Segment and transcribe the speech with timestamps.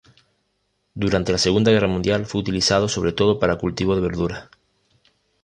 [0.95, 4.49] Durante la Segunda Guerra Mundial, fue utilizado sobre todo para cultivo de verduras.